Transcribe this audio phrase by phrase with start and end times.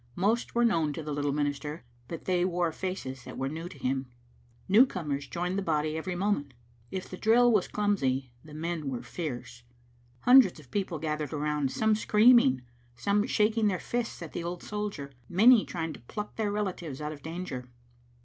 [0.15, 3.77] Most were known to the little minister, but they wore faces that were new to
[3.77, 4.07] him.
[4.67, 6.55] Newcomers joined the bod)' every moment.
[6.89, 9.61] If the drill was clumsy the men were fierce.
[10.21, 12.63] Hundreds of people gathered around, some screaming,
[12.95, 17.11] some shaking their fists at the old soldier, many trying to pluck their relatives out
[17.11, 17.69] of danger.